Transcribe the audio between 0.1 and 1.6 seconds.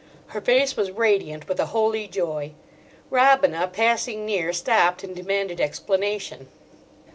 Her face was radiant with